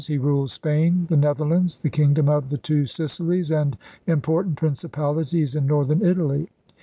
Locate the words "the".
1.09-1.15, 1.77-1.91, 2.49-2.57